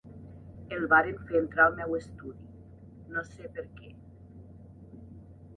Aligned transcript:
El 0.77 0.87
varen 0.93 1.19
fer 1.27 1.35
entrar 1.41 1.67
al 1.69 1.77
meu 1.81 1.93
estudi, 1.99 2.49
no 3.17 3.25
sé 3.29 3.53
perquè. 3.59 3.93